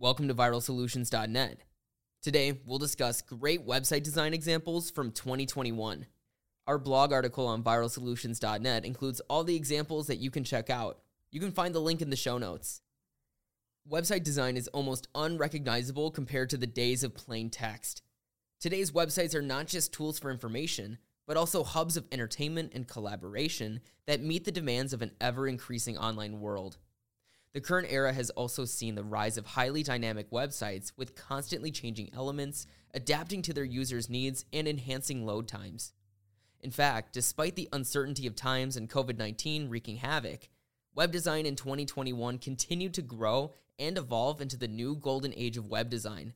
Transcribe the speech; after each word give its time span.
Welcome 0.00 0.26
to 0.26 0.34
viralsolutions.net. 0.34 1.60
Today, 2.20 2.58
we'll 2.66 2.80
discuss 2.80 3.22
great 3.22 3.64
website 3.64 4.02
design 4.02 4.34
examples 4.34 4.90
from 4.90 5.12
2021. 5.12 6.06
Our 6.66 6.78
blog 6.78 7.12
article 7.12 7.46
on 7.46 7.62
viralsolutions.net 7.62 8.84
includes 8.84 9.20
all 9.30 9.44
the 9.44 9.54
examples 9.54 10.08
that 10.08 10.18
you 10.18 10.32
can 10.32 10.42
check 10.42 10.68
out. 10.68 10.98
You 11.30 11.38
can 11.38 11.52
find 11.52 11.72
the 11.72 11.80
link 11.80 12.02
in 12.02 12.10
the 12.10 12.16
show 12.16 12.38
notes. 12.38 12.80
Website 13.88 14.24
design 14.24 14.56
is 14.56 14.66
almost 14.68 15.06
unrecognizable 15.14 16.10
compared 16.10 16.50
to 16.50 16.56
the 16.56 16.66
days 16.66 17.04
of 17.04 17.14
plain 17.14 17.48
text. 17.48 18.02
Today's 18.60 18.90
websites 18.90 19.32
are 19.36 19.42
not 19.42 19.68
just 19.68 19.92
tools 19.92 20.18
for 20.18 20.32
information, 20.32 20.98
but 21.24 21.36
also 21.36 21.62
hubs 21.62 21.96
of 21.96 22.08
entertainment 22.10 22.72
and 22.74 22.88
collaboration 22.88 23.80
that 24.08 24.20
meet 24.20 24.44
the 24.44 24.50
demands 24.50 24.92
of 24.92 25.02
an 25.02 25.12
ever 25.20 25.46
increasing 25.46 25.96
online 25.96 26.40
world. 26.40 26.78
The 27.54 27.60
current 27.60 27.86
era 27.88 28.12
has 28.12 28.30
also 28.30 28.64
seen 28.64 28.96
the 28.96 29.04
rise 29.04 29.38
of 29.38 29.46
highly 29.46 29.84
dynamic 29.84 30.28
websites 30.30 30.92
with 30.96 31.14
constantly 31.14 31.70
changing 31.70 32.10
elements, 32.12 32.66
adapting 32.92 33.42
to 33.42 33.52
their 33.52 33.64
users' 33.64 34.10
needs, 34.10 34.44
and 34.52 34.66
enhancing 34.66 35.24
load 35.24 35.46
times. 35.46 35.92
In 36.60 36.72
fact, 36.72 37.12
despite 37.12 37.54
the 37.54 37.68
uncertainty 37.72 38.26
of 38.26 38.34
times 38.34 38.76
and 38.76 38.90
COVID 38.90 39.18
19 39.18 39.68
wreaking 39.68 39.98
havoc, 39.98 40.48
web 40.96 41.12
design 41.12 41.46
in 41.46 41.54
2021 41.54 42.38
continued 42.38 42.92
to 42.94 43.02
grow 43.02 43.52
and 43.78 43.96
evolve 43.96 44.40
into 44.40 44.56
the 44.56 44.66
new 44.66 44.96
golden 44.96 45.32
age 45.36 45.56
of 45.56 45.68
web 45.68 45.88
design. 45.88 46.34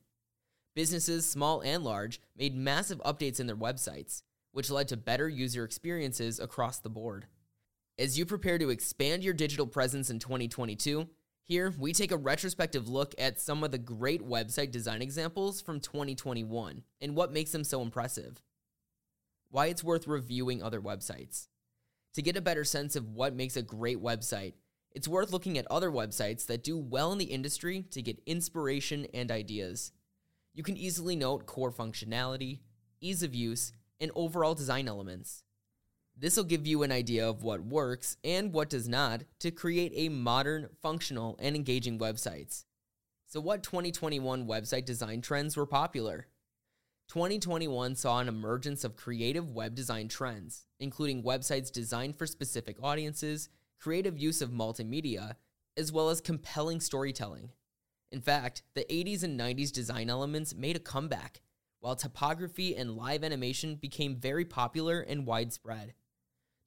Businesses, 0.73 1.29
small 1.29 1.59
and 1.61 1.83
large, 1.83 2.21
made 2.37 2.55
massive 2.55 2.99
updates 2.99 3.41
in 3.41 3.47
their 3.47 3.57
websites, 3.57 4.21
which 4.53 4.71
led 4.71 4.87
to 4.87 4.95
better 4.95 5.27
user 5.27 5.65
experiences 5.65 6.39
across 6.39 6.79
the 6.79 6.89
board. 6.89 7.25
As 7.99 8.17
you 8.17 8.25
prepare 8.25 8.57
to 8.57 8.69
expand 8.69 9.25
your 9.25 9.33
digital 9.33 9.67
presence 9.67 10.09
in 10.09 10.19
2022, 10.19 11.09
here 11.43 11.73
we 11.77 11.91
take 11.91 12.13
a 12.13 12.17
retrospective 12.17 12.87
look 12.87 13.13
at 13.19 13.41
some 13.41 13.61
of 13.61 13.71
the 13.71 13.77
great 13.77 14.25
website 14.25 14.71
design 14.71 15.01
examples 15.01 15.59
from 15.59 15.81
2021 15.81 16.83
and 17.01 17.13
what 17.13 17.33
makes 17.33 17.51
them 17.51 17.65
so 17.65 17.81
impressive. 17.81 18.41
Why 19.49 19.65
it's 19.65 19.83
worth 19.83 20.07
reviewing 20.07 20.63
other 20.63 20.79
websites. 20.79 21.49
To 22.13 22.21
get 22.21 22.37
a 22.37 22.41
better 22.41 22.63
sense 22.63 22.95
of 22.95 23.09
what 23.09 23.35
makes 23.35 23.57
a 23.57 23.61
great 23.61 24.01
website, 24.01 24.53
it's 24.91 25.09
worth 25.09 25.33
looking 25.33 25.57
at 25.57 25.69
other 25.69 25.91
websites 25.91 26.45
that 26.45 26.63
do 26.63 26.77
well 26.77 27.11
in 27.11 27.17
the 27.17 27.25
industry 27.25 27.83
to 27.91 28.01
get 28.01 28.23
inspiration 28.25 29.07
and 29.13 29.29
ideas. 29.29 29.91
You 30.53 30.63
can 30.63 30.77
easily 30.77 31.17
note 31.17 31.47
core 31.47 31.73
functionality, 31.73 32.59
ease 33.01 33.23
of 33.23 33.35
use, 33.35 33.73
and 33.99 34.09
overall 34.15 34.55
design 34.55 34.87
elements. 34.87 35.43
This 36.21 36.35
will 36.35 36.43
give 36.43 36.67
you 36.67 36.83
an 36.83 36.91
idea 36.91 37.29
of 37.29 37.43
what 37.43 37.63
works 37.63 38.17
and 38.25 38.51
what 38.51 38.69
does 38.69 38.89
not 38.89 39.23
to 39.39 39.51
create 39.51 39.93
a 39.95 40.09
modern, 40.09 40.67
functional, 40.81 41.37
and 41.39 41.55
engaging 41.55 41.97
websites. 41.97 42.65
So, 43.25 43.39
what 43.39 43.63
2021 43.63 44.45
website 44.45 44.83
design 44.83 45.21
trends 45.21 45.55
were 45.55 45.65
popular? 45.65 46.27
2021 47.07 47.95
saw 47.95 48.19
an 48.19 48.27
emergence 48.27 48.83
of 48.83 48.97
creative 48.97 49.49
web 49.51 49.75
design 49.75 50.09
trends, 50.09 50.65
including 50.81 51.23
websites 51.23 51.71
designed 51.71 52.17
for 52.17 52.27
specific 52.27 52.75
audiences, 52.83 53.47
creative 53.79 54.19
use 54.19 54.41
of 54.41 54.51
multimedia, 54.51 55.35
as 55.77 55.89
well 55.89 56.09
as 56.09 56.19
compelling 56.19 56.81
storytelling. 56.81 57.51
In 58.11 58.19
fact, 58.19 58.63
the 58.73 58.83
80s 58.89 59.23
and 59.23 59.39
90s 59.39 59.71
design 59.71 60.09
elements 60.09 60.53
made 60.53 60.75
a 60.75 60.79
comeback, 60.79 61.39
while 61.79 61.95
typography 61.95 62.75
and 62.75 62.97
live 62.97 63.23
animation 63.23 63.75
became 63.75 64.17
very 64.17 64.43
popular 64.43 64.99
and 64.99 65.25
widespread. 65.25 65.93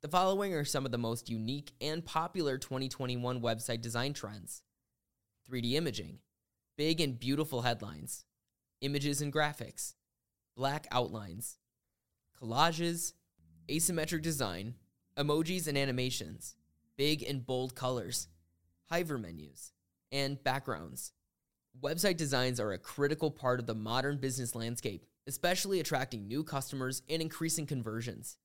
The 0.02 0.08
following 0.08 0.52
are 0.52 0.64
some 0.64 0.84
of 0.84 0.90
the 0.90 0.98
most 0.98 1.30
unique 1.30 1.70
and 1.80 2.04
popular 2.04 2.58
2021 2.58 3.40
website 3.40 3.82
design 3.82 4.14
trends 4.14 4.64
3D 5.48 5.74
imaging, 5.74 6.18
big 6.76 7.00
and 7.00 7.16
beautiful 7.16 7.62
headlines, 7.62 8.24
images 8.80 9.22
and 9.22 9.32
graphics, 9.32 9.94
black 10.56 10.88
outlines, 10.90 11.58
collages, 12.36 13.12
asymmetric 13.68 14.22
design, 14.22 14.74
emojis 15.16 15.68
and 15.68 15.78
animations, 15.78 16.56
big 16.96 17.22
and 17.22 17.46
bold 17.46 17.76
colors, 17.76 18.26
hypermenus, 18.90 19.70
and 20.10 20.42
backgrounds. 20.42 21.12
Website 21.80 22.16
designs 22.16 22.58
are 22.58 22.72
a 22.72 22.78
critical 22.78 23.30
part 23.30 23.60
of 23.60 23.66
the 23.66 23.74
modern 23.76 24.16
business 24.16 24.56
landscape, 24.56 25.06
especially 25.28 25.78
attracting 25.78 26.26
new 26.26 26.42
customers 26.42 27.02
and 27.08 27.22
increasing 27.22 27.66
conversions. 27.66 28.36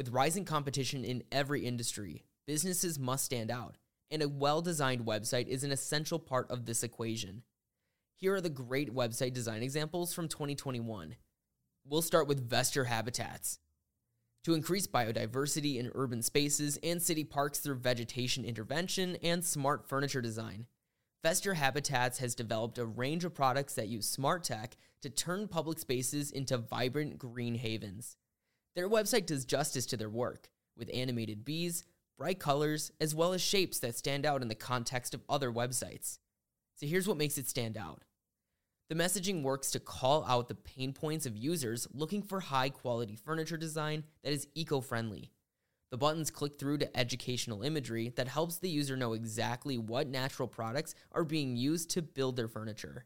With 0.00 0.14
rising 0.14 0.46
competition 0.46 1.04
in 1.04 1.24
every 1.30 1.66
industry, 1.66 2.24
businesses 2.46 2.98
must 2.98 3.22
stand 3.22 3.50
out, 3.50 3.76
and 4.10 4.22
a 4.22 4.30
well 4.30 4.62
designed 4.62 5.04
website 5.04 5.46
is 5.46 5.62
an 5.62 5.72
essential 5.72 6.18
part 6.18 6.50
of 6.50 6.64
this 6.64 6.82
equation. 6.82 7.42
Here 8.16 8.34
are 8.34 8.40
the 8.40 8.48
great 8.48 8.94
website 8.94 9.34
design 9.34 9.62
examples 9.62 10.14
from 10.14 10.26
2021. 10.26 11.16
We'll 11.84 12.00
start 12.00 12.28
with 12.28 12.48
Vestor 12.48 12.86
Habitats. 12.86 13.58
To 14.44 14.54
increase 14.54 14.86
biodiversity 14.86 15.76
in 15.76 15.92
urban 15.94 16.22
spaces 16.22 16.78
and 16.82 17.02
city 17.02 17.24
parks 17.24 17.58
through 17.58 17.80
vegetation 17.80 18.46
intervention 18.46 19.16
and 19.22 19.44
smart 19.44 19.86
furniture 19.86 20.22
design, 20.22 20.64
Vestor 21.22 21.56
Habitats 21.56 22.20
has 22.20 22.34
developed 22.34 22.78
a 22.78 22.86
range 22.86 23.26
of 23.26 23.34
products 23.34 23.74
that 23.74 23.88
use 23.88 24.08
smart 24.08 24.44
tech 24.44 24.78
to 25.02 25.10
turn 25.10 25.46
public 25.46 25.78
spaces 25.78 26.30
into 26.30 26.56
vibrant 26.56 27.18
green 27.18 27.56
havens. 27.56 28.16
Their 28.74 28.88
website 28.88 29.26
does 29.26 29.44
justice 29.44 29.86
to 29.86 29.96
their 29.96 30.10
work, 30.10 30.50
with 30.76 30.90
animated 30.94 31.44
bees, 31.44 31.84
bright 32.16 32.38
colors, 32.38 32.92
as 33.00 33.14
well 33.14 33.32
as 33.32 33.40
shapes 33.40 33.78
that 33.80 33.96
stand 33.96 34.24
out 34.24 34.42
in 34.42 34.48
the 34.48 34.54
context 34.54 35.14
of 35.14 35.24
other 35.28 35.50
websites. 35.50 36.18
So 36.76 36.86
here's 36.86 37.08
what 37.08 37.16
makes 37.16 37.38
it 37.38 37.48
stand 37.48 37.76
out. 37.76 38.02
The 38.88 38.96
messaging 38.96 39.42
works 39.42 39.70
to 39.70 39.80
call 39.80 40.24
out 40.24 40.48
the 40.48 40.54
pain 40.54 40.92
points 40.92 41.24
of 41.24 41.36
users 41.36 41.86
looking 41.92 42.22
for 42.22 42.40
high 42.40 42.70
quality 42.70 43.16
furniture 43.16 43.56
design 43.56 44.04
that 44.22 44.32
is 44.32 44.48
eco 44.54 44.80
friendly. 44.80 45.30
The 45.90 45.98
buttons 45.98 46.30
click 46.30 46.58
through 46.58 46.78
to 46.78 46.96
educational 46.96 47.62
imagery 47.62 48.12
that 48.16 48.28
helps 48.28 48.58
the 48.58 48.68
user 48.68 48.96
know 48.96 49.12
exactly 49.12 49.78
what 49.78 50.08
natural 50.08 50.48
products 50.48 50.94
are 51.12 51.24
being 51.24 51.56
used 51.56 51.90
to 51.90 52.02
build 52.02 52.36
their 52.36 52.48
furniture. 52.48 53.04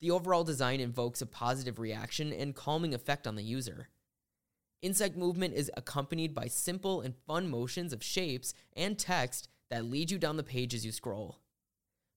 The 0.00 0.10
overall 0.10 0.44
design 0.44 0.80
invokes 0.80 1.20
a 1.20 1.26
positive 1.26 1.78
reaction 1.78 2.32
and 2.32 2.54
calming 2.54 2.94
effect 2.94 3.26
on 3.26 3.36
the 3.36 3.42
user. 3.42 3.88
Insect 4.82 5.14
movement 5.14 5.52
is 5.52 5.70
accompanied 5.76 6.34
by 6.34 6.46
simple 6.46 7.02
and 7.02 7.14
fun 7.26 7.50
motions 7.50 7.92
of 7.92 8.02
shapes 8.02 8.54
and 8.74 8.98
text 8.98 9.48
that 9.68 9.84
lead 9.84 10.10
you 10.10 10.18
down 10.18 10.38
the 10.38 10.42
page 10.42 10.72
as 10.72 10.86
you 10.86 10.90
scroll. 10.92 11.38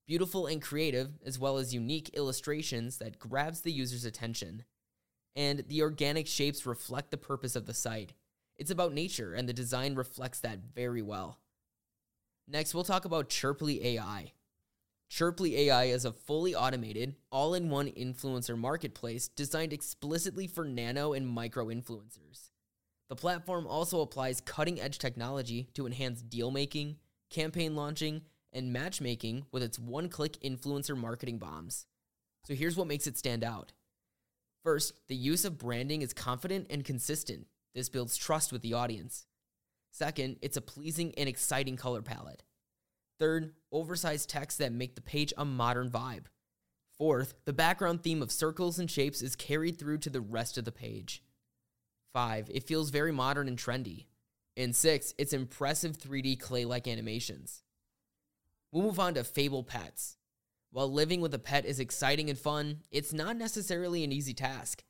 Beautiful 0.07 0.47
and 0.47 0.61
creative, 0.61 1.11
as 1.25 1.37
well 1.37 1.57
as 1.57 1.73
unique 1.73 2.09
illustrations 2.13 2.99
that 2.99 3.19
grabs 3.19 3.61
the 3.61 3.71
user's 3.71 4.05
attention. 4.05 4.63
And 5.35 5.65
the 5.67 5.81
organic 5.81 6.25
shapes 6.25 6.65
reflect 6.65 7.11
the 7.11 7.17
purpose 7.17 7.57
of 7.57 7.65
the 7.65 7.73
site. 7.73 8.13
It's 8.55 8.71
about 8.71 8.93
nature, 8.93 9.33
and 9.33 9.47
the 9.49 9.53
design 9.53 9.95
reflects 9.95 10.39
that 10.39 10.59
very 10.73 11.01
well. 11.01 11.39
Next, 12.47 12.73
we'll 12.73 12.83
talk 12.85 13.03
about 13.03 13.29
Chirpley 13.29 13.83
AI. 13.83 14.31
Chirpley 15.09 15.53
AI 15.53 15.85
is 15.85 16.05
a 16.05 16.13
fully 16.13 16.55
automated, 16.55 17.15
all 17.29 17.55
in 17.55 17.69
one 17.69 17.89
influencer 17.89 18.57
marketplace 18.57 19.27
designed 19.27 19.73
explicitly 19.73 20.47
for 20.47 20.63
nano 20.63 21.13
and 21.13 21.27
micro 21.27 21.65
influencers. 21.65 22.51
The 23.09 23.15
platform 23.15 23.67
also 23.67 24.01
applies 24.01 24.41
cutting 24.41 24.79
edge 24.81 24.97
technology 24.97 25.69
to 25.73 25.85
enhance 25.85 26.21
deal 26.21 26.51
making, 26.51 26.97
campaign 27.29 27.75
launching, 27.75 28.21
and 28.51 28.71
matchmaking 28.71 29.45
with 29.51 29.63
its 29.63 29.79
one 29.79 30.09
click 30.09 30.39
influencer 30.41 30.97
marketing 30.97 31.37
bombs. 31.37 31.85
So 32.45 32.53
here's 32.53 32.75
what 32.75 32.87
makes 32.87 33.07
it 33.07 33.17
stand 33.17 33.43
out. 33.43 33.73
First, 34.63 34.93
the 35.07 35.15
use 35.15 35.43
of 35.43 35.57
branding 35.57 36.01
is 36.01 36.13
confident 36.13 36.67
and 36.69 36.85
consistent. 36.85 37.47
This 37.75 37.89
builds 37.89 38.15
trust 38.15 38.51
with 38.51 38.61
the 38.61 38.73
audience. 38.73 39.25
Second, 39.91 40.37
it's 40.41 40.57
a 40.57 40.61
pleasing 40.61 41.13
and 41.17 41.27
exciting 41.27 41.75
color 41.75 42.01
palette. 42.01 42.43
Third, 43.19 43.53
oversized 43.71 44.29
text 44.29 44.57
that 44.59 44.71
make 44.71 44.95
the 44.95 45.01
page 45.01 45.33
a 45.37 45.45
modern 45.45 45.89
vibe. 45.89 46.25
Fourth, 46.97 47.33
the 47.45 47.53
background 47.53 48.03
theme 48.03 48.21
of 48.21 48.31
circles 48.31 48.79
and 48.79 48.89
shapes 48.89 49.21
is 49.21 49.35
carried 49.35 49.77
through 49.77 49.97
to 49.99 50.09
the 50.09 50.21
rest 50.21 50.57
of 50.57 50.65
the 50.65 50.71
page. 50.71 51.23
5. 52.13 52.49
It 52.53 52.67
feels 52.67 52.91
very 52.91 53.11
modern 53.11 53.47
and 53.47 53.57
trendy. 53.57 54.05
And 54.55 54.75
6. 54.75 55.15
It's 55.17 55.33
impressive 55.33 55.97
3D 55.97 56.39
clay 56.39 56.63
like 56.63 56.87
animations. 56.87 57.63
We'll 58.71 58.83
move 58.83 58.99
on 58.99 59.15
to 59.15 59.23
Fable 59.23 59.63
Pets. 59.63 60.17
While 60.71 60.91
living 60.91 61.21
with 61.21 61.33
a 61.33 61.39
pet 61.39 61.65
is 61.65 61.79
exciting 61.79 62.29
and 62.29 62.39
fun, 62.39 62.79
it's 62.91 63.13
not 63.13 63.35
necessarily 63.35 64.03
an 64.03 64.11
easy 64.11 64.33
task. 64.33 64.83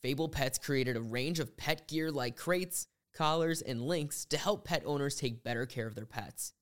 Fable 0.00 0.28
Pets 0.28 0.58
created 0.58 0.96
a 0.96 1.00
range 1.00 1.38
of 1.38 1.56
pet 1.56 1.86
gear 1.86 2.10
like 2.10 2.36
crates, 2.36 2.88
collars, 3.14 3.62
and 3.62 3.82
links 3.82 4.24
to 4.26 4.36
help 4.36 4.64
pet 4.64 4.82
owners 4.84 5.16
take 5.16 5.44
better 5.44 5.66
care 5.66 5.86
of 5.86 5.94
their 5.94 6.06
pets. 6.06 6.54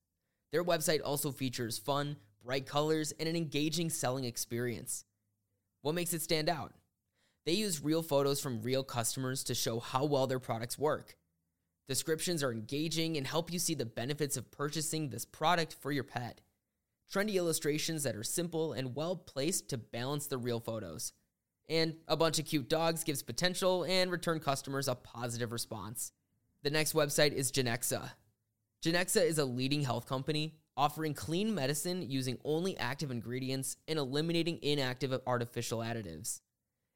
Their 0.51 0.63
website 0.63 0.99
also 1.03 1.31
features 1.31 1.79
fun, 1.79 2.17
bright 2.43 2.67
colors, 2.67 3.13
and 3.19 3.27
an 3.27 3.35
engaging 3.35 3.89
selling 3.89 4.25
experience. 4.25 5.05
What 5.81 5.95
makes 5.95 6.13
it 6.13 6.21
stand 6.21 6.49
out? 6.49 6.73
They 7.45 7.53
use 7.53 7.83
real 7.83 8.03
photos 8.03 8.39
from 8.39 8.61
real 8.61 8.83
customers 8.83 9.43
to 9.45 9.55
show 9.55 9.79
how 9.79 10.05
well 10.05 10.27
their 10.27 10.39
products 10.39 10.77
work. 10.77 11.15
Descriptions 11.87 12.43
are 12.43 12.51
engaging 12.51 13.17
and 13.17 13.25
help 13.25 13.51
you 13.51 13.59
see 13.59 13.73
the 13.73 13.85
benefits 13.85 14.37
of 14.37 14.51
purchasing 14.51 15.09
this 15.09 15.25
product 15.25 15.75
for 15.79 15.91
your 15.91 16.03
pet. 16.03 16.41
trendy 17.11 17.33
illustrations 17.33 18.03
that 18.03 18.15
are 18.15 18.23
simple 18.23 18.71
and 18.73 18.95
well 18.95 19.15
placed 19.15 19.69
to 19.69 19.77
balance 19.77 20.27
the 20.27 20.37
real 20.37 20.59
photos. 20.59 21.13
And 21.67 21.95
a 22.07 22.15
bunch 22.15 22.39
of 22.39 22.45
cute 22.45 22.69
dogs 22.69 23.03
gives 23.03 23.23
potential 23.23 23.83
and 23.83 24.11
return 24.11 24.39
customers 24.39 24.87
a 24.87 24.95
positive 24.95 25.51
response. 25.51 26.13
The 26.63 26.69
next 26.69 26.93
website 26.93 27.33
is 27.33 27.51
Genexa. 27.51 28.11
Genexa 28.83 29.21
is 29.21 29.39
a 29.39 29.45
leading 29.45 29.83
health 29.83 30.07
company 30.07 30.55
offering 30.77 31.13
clean 31.13 31.53
medicine 31.53 32.01
using 32.09 32.37
only 32.45 32.77
active 32.77 33.11
ingredients 33.11 33.77
and 33.87 33.99
eliminating 33.99 34.59
inactive 34.61 35.13
artificial 35.27 35.79
additives. 35.79 36.39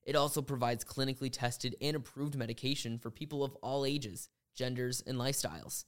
It 0.06 0.16
also 0.16 0.42
provides 0.42 0.86
clinically 0.86 1.32
tested 1.32 1.76
and 1.82 1.96
approved 1.96 2.36
medication 2.36 3.00
for 3.00 3.10
people 3.10 3.44
of 3.44 3.56
all 3.56 3.86
ages, 3.86 4.30
genders, 4.56 5.02
and 5.06 5.18
lifestyles. 5.18 5.86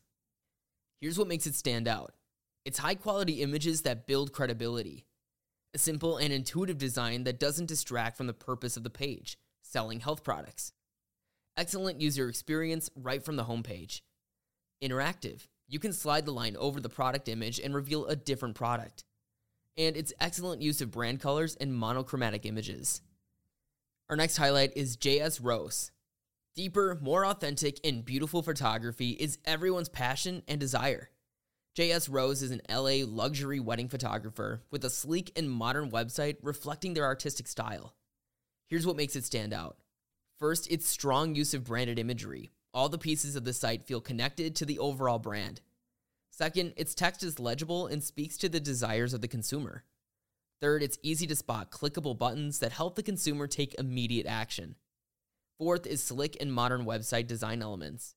Here's 1.00 1.20
what 1.20 1.28
makes 1.28 1.46
it 1.46 1.56
stand 1.56 1.88
out 1.88 2.14
it's 2.66 2.80
high 2.80 2.96
quality 2.96 3.42
images 3.42 3.84
that 3.84 4.08
build 4.08 4.34
credibility, 4.34 5.06
a 5.74 5.78
simple 5.78 6.18
and 6.18 6.34
intuitive 6.34 6.78
design 6.78 7.24
that 7.24 7.40
doesn't 7.40 7.68
distract 7.68 8.18
from 8.18 8.28
the 8.28 8.34
purpose 8.34 8.76
of 8.76 8.84
the 8.84 8.90
page 8.90 9.38
selling 9.62 10.00
health 10.00 10.24
products. 10.24 10.74
Excellent 11.56 12.02
user 12.02 12.30
experience 12.30 12.90
right 12.96 13.24
from 13.24 13.36
the 13.36 13.46
homepage. 13.46 14.02
Interactive. 14.84 15.48
You 15.68 15.80
can 15.80 15.92
slide 15.92 16.26
the 16.26 16.32
line 16.32 16.56
over 16.58 16.80
the 16.80 16.90
product 16.90 17.28
image 17.28 17.60
and 17.60 17.74
reveal 17.74 18.06
a 18.06 18.16
different 18.16 18.56
product. 18.56 19.04
And 19.78 19.98
its 19.98 20.14
excellent 20.20 20.62
use 20.62 20.82
of 20.82 20.92
brand 20.92 21.20
colors 21.20 21.56
and 21.60 21.74
monochromatic 21.74 22.46
images. 22.46 23.02
Our 24.10 24.16
next 24.16 24.38
highlight 24.38 24.72
is 24.78 24.96
JS 24.96 25.42
Rose. 25.44 25.92
Deeper, 26.56 26.98
more 27.02 27.26
authentic, 27.26 27.78
and 27.84 28.06
beautiful 28.06 28.42
photography 28.42 29.12
is 29.12 29.38
everyone's 29.44 29.90
passion 29.90 30.44
and 30.48 30.62
desire. 30.62 31.10
JS 31.78 32.08
Rose 32.10 32.42
is 32.42 32.52
an 32.52 32.62
LA 32.70 33.06
luxury 33.06 33.60
wedding 33.60 33.90
photographer 33.90 34.64
with 34.72 34.86
a 34.86 34.90
sleek 34.90 35.34
and 35.36 35.52
modern 35.52 35.92
website 35.92 36.38
reflecting 36.42 36.94
their 36.94 37.04
artistic 37.04 37.50
style. 37.50 37.96
Here's 38.70 38.88
what 38.88 38.96
makes 38.96 39.18
it 39.18 39.26
stand 39.26 39.54
out. 39.54 39.76
First, 40.40 40.72
its 40.72 40.88
strong 40.88 41.36
use 41.36 41.54
of 41.54 41.66
branded 41.66 42.00
imagery. 42.00 42.52
All 42.74 42.88
the 42.88 42.98
pieces 42.98 43.36
of 43.36 43.44
the 43.44 43.52
site 43.52 43.84
feel 43.84 44.00
connected 44.00 44.56
to 44.56 44.66
the 44.66 44.80
overall 44.80 45.20
brand. 45.20 45.60
Second, 46.32 46.72
its 46.78 46.96
text 46.96 47.24
is 47.24 47.42
legible 47.42 47.88
and 47.88 48.02
speaks 48.02 48.38
to 48.38 48.48
the 48.48 48.62
desires 48.62 49.14
of 49.14 49.20
the 49.20 49.28
consumer. 49.28 49.84
Third, 50.60 50.82
it's 50.82 50.98
easy 51.04 51.28
to 51.28 51.36
spot 51.36 51.72
clickable 51.72 52.18
buttons 52.18 52.60
that 52.60 52.72
help 52.72 52.96
the 52.96 53.04
consumer 53.04 53.48
take 53.48 53.76
immediate 53.78 54.26
action. 54.26 54.76
Fourth 55.60 55.86
is 55.86 56.04
slick 56.04 56.38
and 56.40 56.52
modern 56.52 56.86
website 56.86 57.28
design 57.28 57.62
elements. 57.62 58.16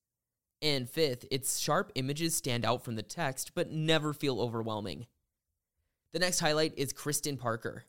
And 0.63 0.89
fifth, 0.89 1.27
its 1.31 1.59
sharp 1.59 1.93
images 1.95 2.35
stand 2.35 2.65
out 2.65 2.85
from 2.85 2.97
the 2.97 3.03
text 3.03 3.53
but 3.55 3.71
never 3.71 4.13
feel 4.13 4.41
overwhelming. 4.41 5.07
The 6.13 6.19
next 6.19 6.41
highlight 6.41 6.75
is 6.77 6.93
Kristen 6.93 7.37
Parker. 7.37 7.85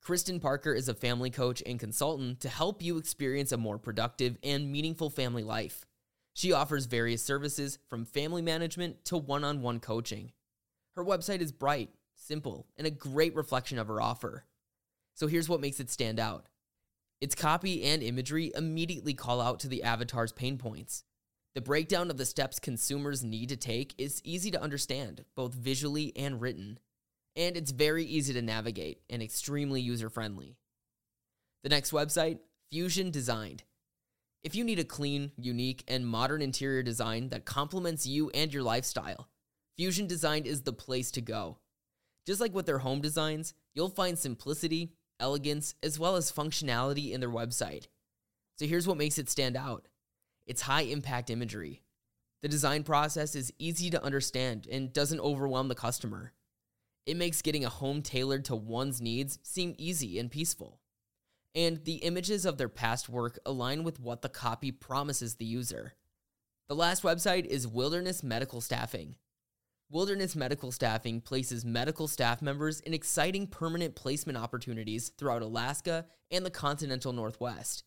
Kristen 0.00 0.40
Parker 0.40 0.72
is 0.72 0.88
a 0.88 0.94
family 0.94 1.30
coach 1.30 1.62
and 1.64 1.78
consultant 1.78 2.40
to 2.40 2.48
help 2.48 2.82
you 2.82 2.98
experience 2.98 3.52
a 3.52 3.56
more 3.56 3.78
productive 3.78 4.36
and 4.42 4.70
meaningful 4.70 5.10
family 5.10 5.44
life. 5.44 5.86
She 6.34 6.52
offers 6.52 6.86
various 6.86 7.22
services 7.22 7.78
from 7.88 8.04
family 8.04 8.42
management 8.42 9.04
to 9.06 9.16
one 9.16 9.44
on 9.44 9.62
one 9.62 9.80
coaching. 9.80 10.32
Her 10.94 11.04
website 11.04 11.40
is 11.40 11.52
bright, 11.52 11.90
simple, 12.22 12.66
and 12.76 12.86
a 12.86 12.90
great 12.90 13.34
reflection 13.34 13.78
of 13.78 13.88
her 13.88 14.00
offer. 14.00 14.44
So 15.14 15.26
here's 15.26 15.48
what 15.48 15.60
makes 15.60 15.80
it 15.80 15.90
stand 15.90 16.18
out 16.18 16.46
its 17.20 17.36
copy 17.36 17.84
and 17.84 18.02
imagery 18.02 18.50
immediately 18.56 19.14
call 19.14 19.40
out 19.40 19.60
to 19.60 19.68
the 19.68 19.84
avatar's 19.84 20.32
pain 20.32 20.58
points. 20.58 21.04
The 21.54 21.60
breakdown 21.60 22.10
of 22.10 22.16
the 22.16 22.24
steps 22.24 22.58
consumers 22.58 23.22
need 23.22 23.50
to 23.50 23.56
take 23.56 23.94
is 23.96 24.20
easy 24.24 24.50
to 24.50 24.60
understand, 24.60 25.24
both 25.36 25.54
visually 25.54 26.12
and 26.16 26.40
written, 26.40 26.80
and 27.36 27.56
it's 27.56 27.70
very 27.70 28.04
easy 28.04 28.32
to 28.32 28.42
navigate 28.42 29.02
and 29.08 29.22
extremely 29.22 29.80
user 29.80 30.10
friendly. 30.10 30.56
The 31.62 31.68
next 31.68 31.92
website, 31.92 32.40
Fusion 32.72 33.12
Designed. 33.12 33.62
If 34.42 34.56
you 34.56 34.64
need 34.64 34.80
a 34.80 34.84
clean, 34.84 35.30
unique, 35.36 35.84
and 35.86 36.04
modern 36.04 36.42
interior 36.42 36.82
design 36.82 37.28
that 37.28 37.44
complements 37.44 38.04
you 38.04 38.30
and 38.30 38.52
your 38.52 38.64
lifestyle, 38.64 39.28
Fusion 39.76 40.08
Designed 40.08 40.48
is 40.48 40.62
the 40.62 40.72
place 40.72 41.12
to 41.12 41.20
go. 41.20 41.58
Just 42.26 42.40
like 42.40 42.54
with 42.54 42.66
their 42.66 42.78
home 42.78 43.00
designs, 43.00 43.54
you'll 43.74 43.88
find 43.88 44.18
simplicity, 44.18 44.92
elegance, 45.18 45.74
as 45.82 45.98
well 45.98 46.16
as 46.16 46.32
functionality 46.32 47.12
in 47.12 47.20
their 47.20 47.30
website. 47.30 47.86
So 48.58 48.66
here's 48.66 48.86
what 48.86 48.98
makes 48.98 49.18
it 49.18 49.28
stand 49.28 49.56
out 49.56 49.88
it's 50.46 50.62
high 50.62 50.82
impact 50.82 51.30
imagery. 51.30 51.82
The 52.42 52.48
design 52.48 52.82
process 52.82 53.36
is 53.36 53.52
easy 53.58 53.90
to 53.90 54.02
understand 54.02 54.66
and 54.70 54.92
doesn't 54.92 55.20
overwhelm 55.20 55.68
the 55.68 55.74
customer. 55.76 56.32
It 57.06 57.16
makes 57.16 57.42
getting 57.42 57.64
a 57.64 57.68
home 57.68 58.02
tailored 58.02 58.44
to 58.46 58.56
one's 58.56 59.00
needs 59.00 59.38
seem 59.42 59.74
easy 59.78 60.18
and 60.18 60.30
peaceful. 60.30 60.80
And 61.54 61.84
the 61.84 61.96
images 61.96 62.44
of 62.44 62.58
their 62.58 62.68
past 62.68 63.08
work 63.08 63.38
align 63.44 63.84
with 63.84 64.00
what 64.00 64.22
the 64.22 64.28
copy 64.28 64.72
promises 64.72 65.36
the 65.36 65.44
user. 65.44 65.94
The 66.68 66.74
last 66.74 67.02
website 67.02 67.44
is 67.44 67.66
Wilderness 67.68 68.22
Medical 68.22 68.60
Staffing. 68.60 69.16
Wilderness 69.92 70.34
Medical 70.34 70.72
Staffing 70.72 71.20
places 71.20 71.66
medical 71.66 72.08
staff 72.08 72.40
members 72.40 72.80
in 72.80 72.94
exciting 72.94 73.46
permanent 73.46 73.94
placement 73.94 74.38
opportunities 74.38 75.10
throughout 75.18 75.42
Alaska 75.42 76.06
and 76.30 76.46
the 76.46 76.50
continental 76.50 77.12
Northwest. 77.12 77.84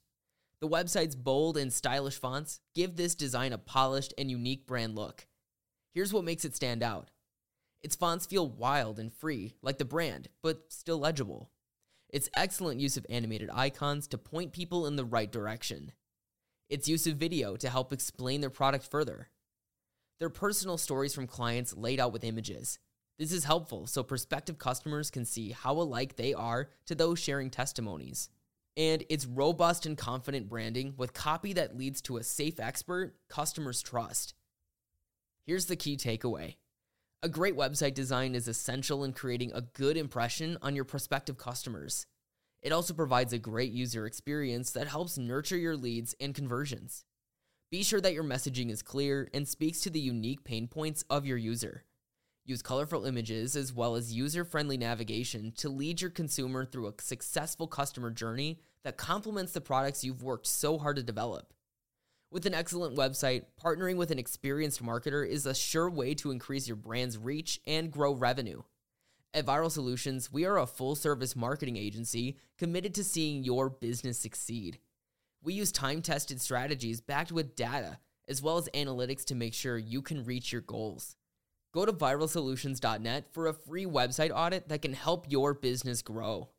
The 0.61 0.67
website's 0.67 1.15
bold 1.15 1.57
and 1.57 1.73
stylish 1.73 2.19
fonts 2.19 2.59
give 2.75 2.95
this 2.95 3.15
design 3.15 3.53
a 3.53 3.57
polished 3.57 4.13
and 4.19 4.29
unique 4.29 4.67
brand 4.67 4.95
look. 4.95 5.25
Here's 5.95 6.13
what 6.13 6.23
makes 6.23 6.45
it 6.45 6.55
stand 6.55 6.83
out 6.83 7.09
its 7.81 7.95
fonts 7.95 8.27
feel 8.27 8.47
wild 8.47 8.99
and 8.99 9.11
free, 9.11 9.55
like 9.63 9.79
the 9.79 9.83
brand, 9.83 10.27
but 10.43 10.71
still 10.71 10.99
legible. 10.99 11.49
Its 12.09 12.29
excellent 12.35 12.79
use 12.79 12.97
of 12.97 13.05
animated 13.09 13.49
icons 13.51 14.05
to 14.09 14.19
point 14.19 14.53
people 14.53 14.85
in 14.85 14.95
the 14.95 15.05
right 15.05 15.31
direction. 15.31 15.91
Its 16.69 16.87
use 16.87 17.07
of 17.07 17.17
video 17.17 17.55
to 17.55 17.67
help 17.67 17.91
explain 17.91 18.41
their 18.41 18.51
product 18.51 18.91
further. 18.91 19.29
Their 20.19 20.29
personal 20.29 20.77
stories 20.77 21.13
from 21.13 21.27
clients 21.27 21.75
laid 21.75 21.99
out 21.99 22.13
with 22.13 22.23
images. 22.23 22.79
This 23.19 23.31
is 23.31 23.45
helpful 23.45 23.87
so 23.87 24.03
prospective 24.03 24.57
customers 24.57 25.09
can 25.09 25.25
see 25.25 25.51
how 25.51 25.73
alike 25.73 26.15
they 26.15 26.33
are 26.33 26.69
to 26.85 26.95
those 26.95 27.19
sharing 27.19 27.49
testimonies 27.49 28.29
and 28.77 29.03
it's 29.09 29.25
robust 29.25 29.85
and 29.85 29.97
confident 29.97 30.49
branding 30.49 30.93
with 30.97 31.13
copy 31.13 31.53
that 31.53 31.77
leads 31.77 32.01
to 32.01 32.17
a 32.17 32.23
safe 32.23 32.59
expert 32.59 33.15
customers 33.29 33.81
trust. 33.81 34.33
Here's 35.45 35.67
the 35.67 35.75
key 35.75 35.97
takeaway 35.97 36.55
a 37.23 37.29
great 37.29 37.55
website 37.55 37.95
design 37.95 38.35
is 38.35 38.47
essential 38.47 39.03
in 39.03 39.13
creating 39.13 39.51
a 39.53 39.61
good 39.61 39.97
impression 39.97 40.57
on 40.61 40.75
your 40.75 40.85
prospective 40.85 41.37
customers. 41.37 42.05
It 42.61 42.71
also 42.71 42.93
provides 42.93 43.33
a 43.33 43.39
great 43.39 43.71
user 43.71 44.05
experience 44.05 44.71
that 44.71 44.87
helps 44.87 45.17
nurture 45.17 45.57
your 45.57 45.75
leads 45.75 46.13
and 46.19 46.35
conversions. 46.35 47.03
Be 47.75 47.83
sure 47.83 47.99
that 47.99 48.13
your 48.13 48.23
messaging 48.23 48.71
is 48.71 48.81
clear 48.81 49.27
and 49.33 49.45
speaks 49.45 49.81
to 49.81 49.89
the 49.89 49.99
unique 49.99 50.45
pain 50.45 50.65
points 50.65 51.03
of 51.09 51.25
your 51.25 51.37
user. 51.37 51.83
Use 52.45 52.61
colorful 52.61 53.03
images 53.03 53.57
as 53.57 53.73
well 53.73 53.95
as 53.95 54.13
user 54.13 54.45
friendly 54.45 54.77
navigation 54.77 55.51
to 55.57 55.67
lead 55.67 55.99
your 55.99 56.09
consumer 56.09 56.63
through 56.63 56.87
a 56.87 56.93
successful 57.01 57.67
customer 57.67 58.11
journey 58.11 58.61
that 58.85 58.95
complements 58.95 59.51
the 59.51 59.59
products 59.59 60.05
you've 60.05 60.23
worked 60.23 60.47
so 60.47 60.77
hard 60.77 60.95
to 60.95 61.03
develop. 61.03 61.53
With 62.31 62.45
an 62.45 62.53
excellent 62.53 62.95
website, 62.95 63.43
partnering 63.61 63.97
with 63.97 64.09
an 64.09 64.19
experienced 64.19 64.81
marketer 64.81 65.27
is 65.27 65.45
a 65.45 65.53
sure 65.53 65.89
way 65.89 66.15
to 66.15 66.31
increase 66.31 66.69
your 66.69 66.77
brand's 66.77 67.17
reach 67.17 67.59
and 67.67 67.91
grow 67.91 68.13
revenue. 68.13 68.63
At 69.33 69.45
Viral 69.45 69.69
Solutions, 69.69 70.31
we 70.31 70.45
are 70.45 70.59
a 70.59 70.65
full 70.65 70.95
service 70.95 71.35
marketing 71.35 71.75
agency 71.75 72.37
committed 72.57 72.95
to 72.95 73.03
seeing 73.03 73.43
your 73.43 73.69
business 73.69 74.17
succeed. 74.17 74.79
We 75.45 75.53
use 75.53 75.71
time 75.71 76.01
tested 76.01 76.41
strategies 76.41 77.01
backed 77.01 77.31
with 77.31 77.55
data, 77.55 77.99
as 78.27 78.41
well 78.41 78.57
as 78.57 78.67
analytics 78.73 79.23
to 79.25 79.35
make 79.35 79.53
sure 79.53 79.77
you 79.77 80.01
can 80.01 80.25
reach 80.25 80.51
your 80.51 80.61
goals. 80.61 81.15
Go 81.71 81.85
to 81.85 81.93
viralsolutions.net 81.93 83.27
for 83.31 83.45
a 83.45 83.53
free 83.53 83.85
website 83.85 84.31
audit 84.33 84.69
that 84.69 84.81
can 84.81 84.93
help 84.93 85.29
your 85.29 85.53
business 85.53 86.01
grow. 86.01 86.49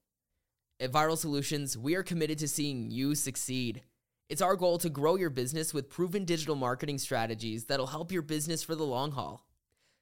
At 0.79 0.93
Viral 0.93 1.19
Solutions, 1.19 1.77
we 1.77 1.97
are 1.97 2.05
committed 2.05 2.39
to 2.39 2.47
seeing 2.47 2.93
you 2.93 3.17
succeed. 3.17 3.83
It's 4.29 4.43
our 4.43 4.55
goal 4.55 4.79
to 4.79 4.89
grow 4.89 5.17
your 5.17 5.31
business 5.31 5.75
with 5.75 5.91
proven 5.91 6.25
digital 6.25 6.55
marketing 6.55 6.99
strategies 6.99 7.65
that'll 7.65 7.89
help 7.89 8.13
your 8.13 8.23
business 8.23 8.63
for 8.63 8.77
the 8.77 8.87
long 8.87 9.11
haul. 9.11 9.45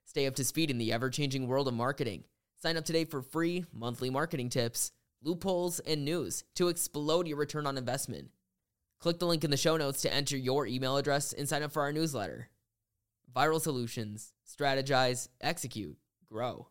Stay 0.05 0.27
up 0.27 0.35
to 0.35 0.45
speed 0.45 0.71
in 0.71 0.77
the 0.77 0.93
ever 0.93 1.09
changing 1.09 1.47
world 1.47 1.69
of 1.69 1.75
marketing. 1.75 2.25
Sign 2.61 2.77
up 2.77 2.85
today 2.85 3.07
for 3.07 3.23
free 3.23 3.65
monthly 3.73 4.11
marketing 4.11 4.51
tips, 4.51 4.93
loopholes, 5.23 5.81
and 5.81 6.05
news 6.05 6.45
to 6.57 6.69
explode 6.69 7.27
your 7.27 7.39
return 7.39 7.67
on 7.67 7.79
investment. 7.79 8.29
Click 9.01 9.19
the 9.19 9.27
link 9.27 9.45
in 9.45 9.51
the 9.51 9.57
show 9.57 9.77
notes 9.77 10.03
to 10.03 10.13
enter 10.13 10.37
your 10.37 10.67
email 10.67 10.97
address 10.97 11.33
and 11.33 11.49
sign 11.49 11.63
up 11.63 11.73
for 11.73 11.83
our 11.83 11.93
newsletter. 11.93 12.49
Viral 13.35 13.61
Solutions. 13.61 14.33
Strategize, 14.47 15.29
execute, 15.41 15.97
grow. 16.27 16.69